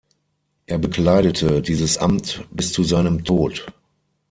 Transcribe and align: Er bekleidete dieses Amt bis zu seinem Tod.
Er 0.65 0.79
bekleidete 0.79 1.61
dieses 1.61 1.99
Amt 1.99 2.43
bis 2.49 2.73
zu 2.73 2.83
seinem 2.83 3.23
Tod. 3.23 3.71